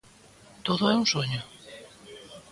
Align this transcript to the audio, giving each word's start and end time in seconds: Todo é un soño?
Todo 0.65 0.83
é 0.93 0.95
un 1.01 1.05
soño? 1.13 1.41